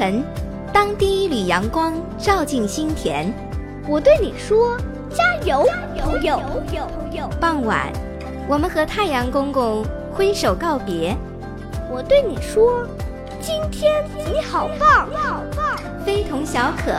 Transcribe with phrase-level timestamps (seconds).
[0.00, 0.24] 晨，
[0.72, 3.30] 当第一缕阳光照进心田，
[3.86, 4.74] 我对你说
[5.12, 5.62] ：“加油，
[5.98, 6.40] 朋友！”
[7.38, 7.92] 傍晚，
[8.48, 11.14] 我们和太阳公公挥手告别，
[11.92, 12.86] 我对你说
[13.42, 15.06] ：“今天你好棒！”
[16.02, 16.94] 非同小可，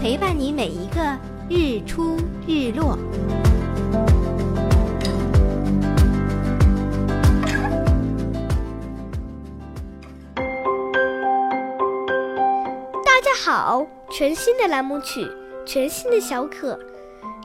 [0.00, 1.00] 陪伴你每一个
[1.48, 2.16] 日出
[2.46, 2.96] 日落。
[13.44, 15.28] 好，全新的栏目曲，
[15.66, 16.78] 全新的小可，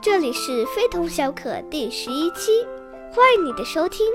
[0.00, 2.64] 这里是非同小可第十一期，
[3.12, 4.06] 欢迎你的收听。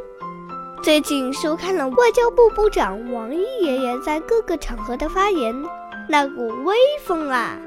[0.81, 5.53] 最近收看了外交部部长王毅爷爷在各个场合的发言，
[6.07, 6.73] 那股威
[7.03, 7.57] 风啊！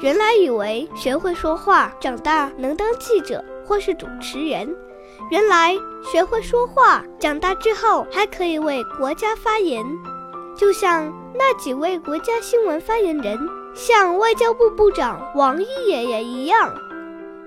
[0.00, 4.72] 原来以为学会说话，长大能当记者或是主持人，
[5.32, 5.74] 原来
[6.12, 9.84] 学会说话，长大之后还可以为国家发言，
[10.56, 13.38] 就像那几位国家新闻发言人，
[13.74, 16.74] 像外交部部长王毅爷爷一样。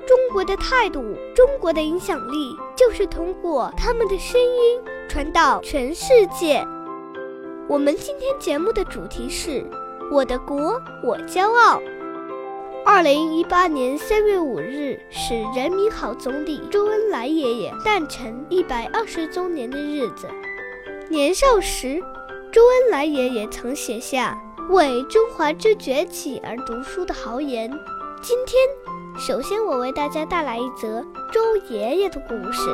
[0.06, 6.66] 中国的态度，中国的影响力，就是通过他们的声音传到全世界。
[7.68, 9.66] 我们今天节目的主题是
[10.12, 11.82] “我的国，我骄傲”。
[12.86, 20.28] 二零一八年三月五日是人民好总理周恩来爷爷诞辰一百二十周年的日子。
[21.10, 22.04] 年少时，
[22.54, 27.68] 周恩来爷爷曾写下“为中华之崛起而读书”的豪言。
[28.22, 28.62] 今天。
[29.18, 32.70] 首先，我为大家带来一则周爷爷的故事。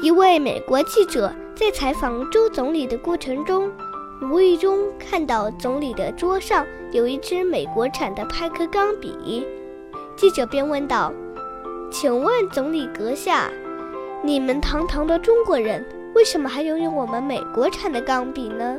[0.00, 3.70] 一位美国记者在采访周总理的过程中，
[4.22, 9.46] 无意中看到总理的桌上有一支美国产的派克钢笔。
[10.16, 11.12] 记者便问道
[11.92, 13.50] ：“请问总理阁下，
[14.24, 18.76] 你们堂堂的中国人，为什么还拥有我们美国产的钢笔呢？”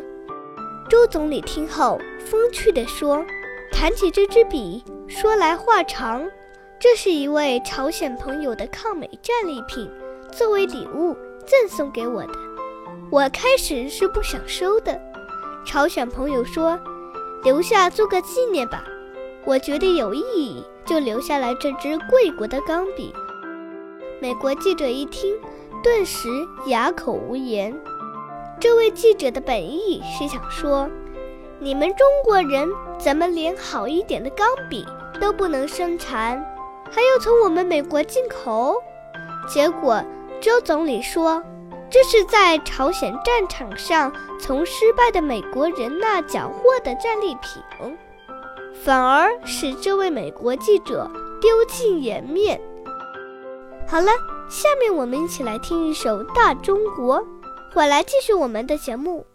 [0.90, 3.26] 周总理听后风趣地说
[3.72, 6.26] ：“谈起这支笔。”说来话长，
[6.80, 9.92] 这是一位朝鲜朋友的抗美战利品，
[10.32, 11.14] 作为礼物
[11.46, 12.30] 赠送给我的。
[13.10, 14.98] 我开始是不想收的，
[15.66, 16.80] 朝鲜朋友说
[17.44, 18.86] ：“留下做个纪念吧。”
[19.44, 23.14] 我觉得有意义，就留下来这支贵国的钢笔。
[24.22, 25.36] 美国记者一听，
[25.84, 26.30] 顿时
[26.68, 27.76] 哑口无言。
[28.60, 30.90] 这位记者的本意是想说
[31.60, 34.86] ：“你们中国人怎么连好一点的钢笔？”
[35.20, 36.44] 都不能生产，
[36.90, 38.74] 还要从我们美国进口。
[39.48, 40.04] 结果
[40.40, 41.44] 周总理说，
[41.92, 47.96] 这是在朝鲜战场上从失败的美国人那缴获的战利品，
[48.84, 51.08] 反而使这位美国记者
[51.40, 52.60] 丢尽颜面。
[53.88, 54.10] 好了，
[54.52, 57.18] 下面我们一起来听一首《大中国》，
[57.74, 59.26] 我来继续我们的节目。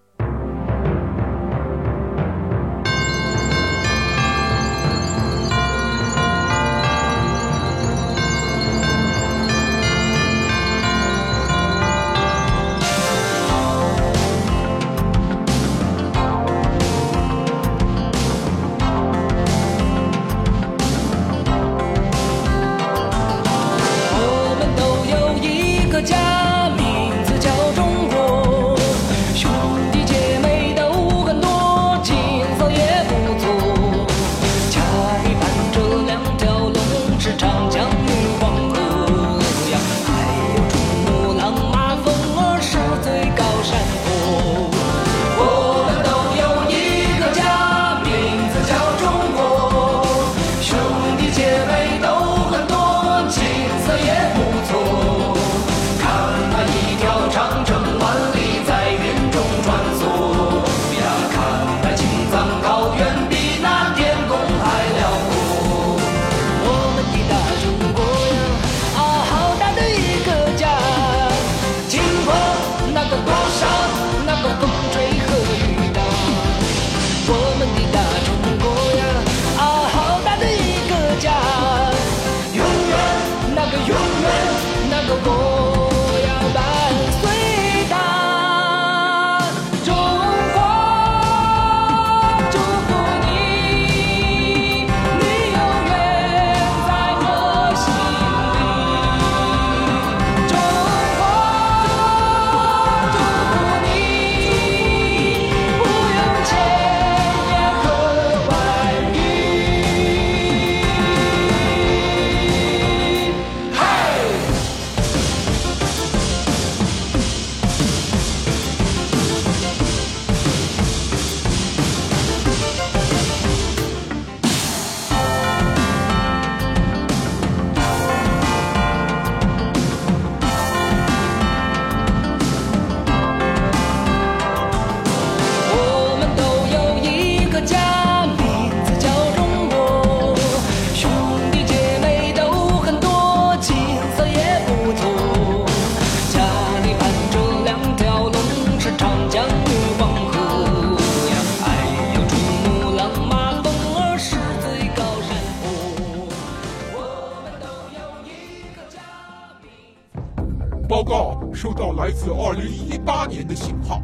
[163.47, 164.03] 的型号。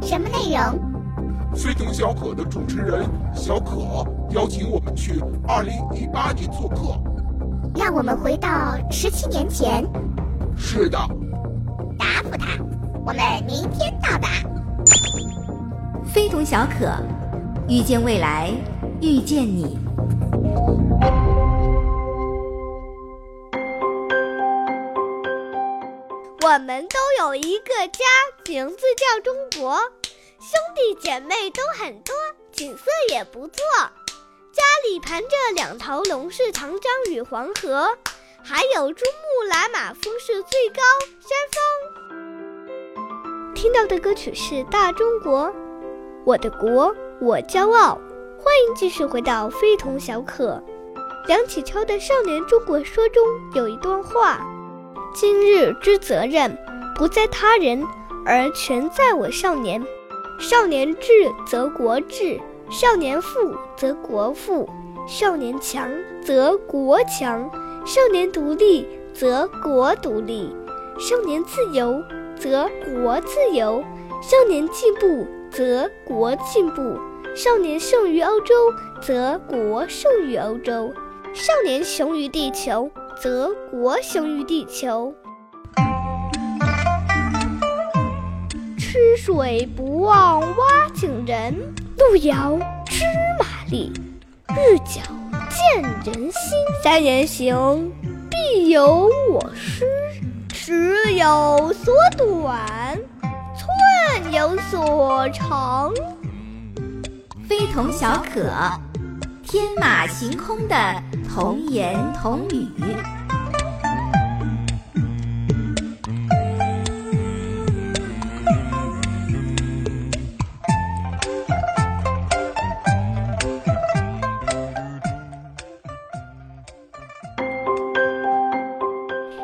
[0.00, 0.92] 什么内容？
[1.54, 3.04] 飞腾小可的主持人
[3.34, 3.76] 小可
[4.30, 6.98] 邀请我们去二零一八年做客，
[7.76, 9.84] 让我们回到十七年前。
[10.56, 10.98] 是的。
[11.98, 12.58] 答复他，
[13.04, 13.16] 我们
[13.46, 14.28] 明天到达。
[16.04, 16.90] 非同小可，
[17.68, 18.50] 遇见未来，
[19.00, 19.78] 遇见你。
[26.52, 28.04] 我们都有一个家，
[28.46, 29.78] 名字叫中国，
[30.38, 32.14] 兄弟姐妹都很多，
[32.52, 33.56] 景色也不错。
[34.52, 37.96] 家里盘着两条龙，是长江与黄河，
[38.44, 40.82] 还有珠穆朗玛峰是最高
[41.20, 41.30] 山
[42.66, 43.54] 峰。
[43.54, 45.46] 听到的歌曲是《大中国》，
[46.26, 47.98] 我的国，我骄傲。
[48.44, 50.62] 欢迎继续回到非同小可。
[51.26, 53.24] 梁启超的《少年中国说》中
[53.54, 54.46] 有一段话。
[55.14, 56.56] 今日之责任，
[56.96, 57.84] 不在他人，
[58.24, 59.84] 而全在我少年。
[60.38, 64.68] 少年智则国智，少年富则国富，
[65.06, 65.90] 少年强
[66.24, 67.50] 则国强，
[67.84, 70.50] 少年独立则国独立，
[70.98, 72.02] 少年自由
[72.38, 73.84] 则国自由，
[74.22, 76.96] 少年进步则国进步，
[77.36, 78.54] 少年胜于欧洲
[79.02, 80.92] 则国胜于欧洲，
[81.34, 82.90] 少年雄于地球。
[83.22, 85.14] 则国雄于地球。
[88.76, 91.54] 吃水不忘挖井人，
[91.98, 93.04] 路遥知
[93.38, 93.92] 马力，
[94.48, 95.00] 日久
[95.48, 96.58] 见人心。
[96.82, 97.92] 三人行，
[98.28, 99.86] 必有我师。
[100.48, 102.98] 尺有所短，
[103.56, 105.94] 寸有所长。
[107.48, 108.50] 非同小可。
[109.52, 110.74] 天马行空的
[111.28, 112.66] 童言童语。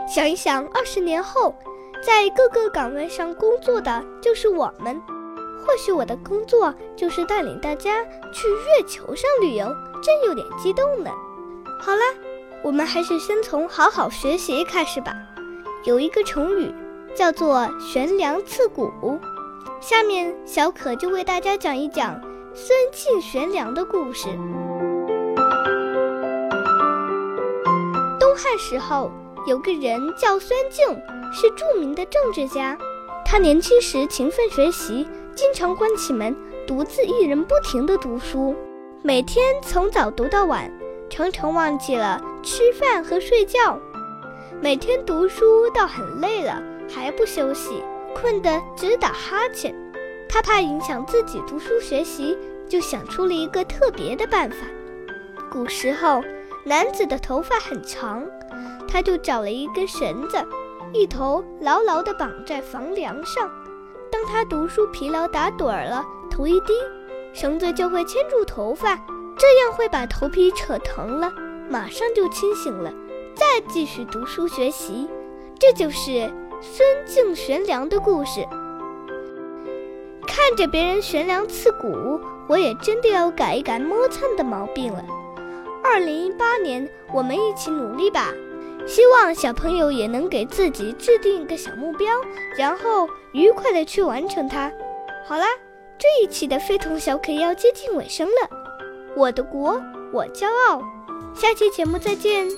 [0.09, 1.55] 想一想，二十年后，
[2.03, 4.99] 在各个岗位上工作的就是我们。
[5.67, 8.03] 或许我的工作就是带领大家
[8.33, 9.69] 去月球上旅游。
[10.03, 11.11] 真有点激动呢。
[11.81, 12.01] 好了，
[12.63, 15.13] 我们还是先从好好学习开始吧。
[15.85, 16.75] 有一个成语
[17.15, 19.19] 叫做“悬梁刺股”，
[19.81, 22.21] 下面小可就为大家讲一讲
[22.53, 24.29] 孙敬悬梁的故事。
[28.19, 29.11] 东汉时候，
[29.47, 30.87] 有个人叫孙敬，
[31.33, 32.77] 是著名的政治家。
[33.25, 36.35] 他年轻时勤奋学习，经常关起门，
[36.67, 38.57] 独自一人不停地读书。
[39.01, 40.69] 每天从早读到晚，
[41.09, 43.79] 常常忘记了吃饭和睡觉。
[44.61, 46.61] 每天读书到很累了
[46.93, 47.81] 还不休息，
[48.13, 49.73] 困得直打哈欠。
[50.29, 52.37] 他怕影响自己读书学习，
[52.69, 54.57] 就想出了一个特别的办法。
[55.49, 56.21] 古时候，
[56.65, 58.27] 男子的头发很长，
[58.89, 60.45] 他就找了一根绳子，
[60.93, 63.49] 一头牢牢地绑在房梁上。
[64.11, 66.75] 当他读书疲劳打盹儿了，头一低。
[67.41, 68.97] 绳子就会牵住头发，
[69.39, 71.33] 这样会把头皮扯疼了，
[71.71, 72.93] 马上就清醒了，
[73.33, 75.09] 再继续读书学习。
[75.57, 76.29] 这就是
[76.61, 78.45] 孙敬悬梁的故事。
[80.27, 85.05] 看着别人悬梁刺股，我也真的要改一改磨蹭的毛病了。
[85.85, 88.35] 二零一八年，我们一起努力吧！
[88.85, 92.13] 希望小朋友也能给自己制定一个小目标，
[92.57, 94.73] 然后愉快的去完成它。
[95.25, 95.47] 好啦。
[95.99, 98.49] 这一期的非同小可要接近尾声了，
[99.17, 100.81] 我的国，我骄傲。
[101.35, 102.49] 下期节目再见。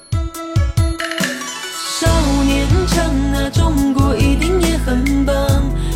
[1.98, 2.06] 少
[2.44, 5.34] 年强那，中国一定也很棒。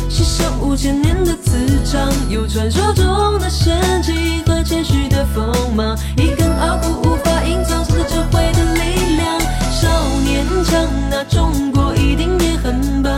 [0.09, 9.39] 吸收五千年的磁场，有传说中的神奇和谦虚的锋芒，一根傲骨无法隐藏着智慧的力量。
[9.69, 9.87] 少
[10.23, 13.13] 年强那，中国一定也很棒。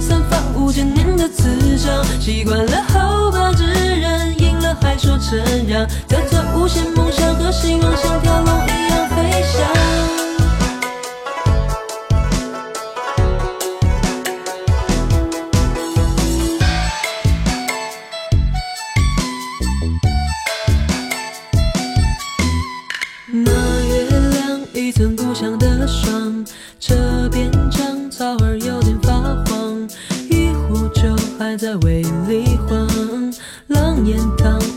[0.00, 2.82] 散发五千年的磁场，习惯了
[5.26, 5.36] 后。
[5.36, 9.60] 承让，带着无限梦想和希望，像条龙一样飞翔。
[23.28, 23.50] 那
[23.84, 26.46] 月亮一层故乡的霜，
[26.78, 29.12] 这边长草儿有点发
[29.46, 29.88] 黄，
[30.30, 31.02] 一壶酒
[31.36, 32.85] 还在胃里晃。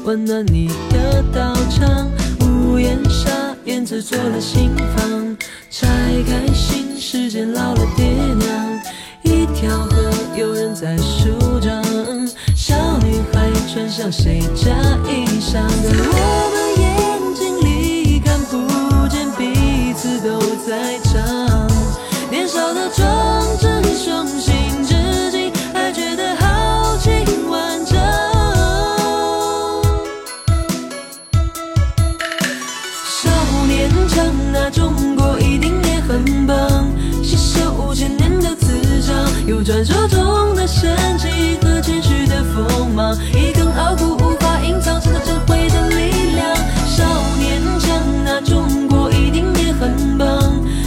[0.10, 2.10] 温暖你的道场
[2.42, 3.30] 屋檐下
[3.66, 5.38] 燕子做了新房
[5.70, 5.88] 拆
[6.28, 8.82] 开信时间老了爹娘
[9.22, 11.84] 一条河有人在梳妆
[12.56, 14.72] 小女孩穿上谁家
[15.08, 21.70] 衣裳在我的眼睛里看不见彼此都在唱
[22.32, 23.39] 年少的妆
[34.52, 36.86] 那中国一定也很棒
[37.24, 39.16] 吸收五千年的磁场
[39.48, 47.04] 有传说中的神奇和谦虚的锋芒一根傲骨无法隐藏承载智慧的力量少
[47.38, 50.28] 年强那中国一定也很棒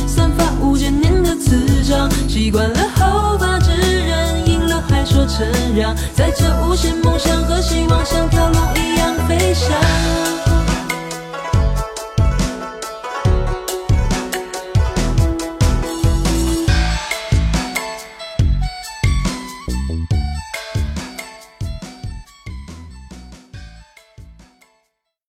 [0.07, 5.47] 散发五千年的磁场习惯了后发制人赢了还说承
[5.77, 8.62] 让在这无限梦想和希望像条龙